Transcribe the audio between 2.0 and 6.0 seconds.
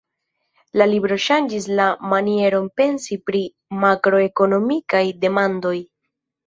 manieron pensi pri makroekonomikaj demandoj.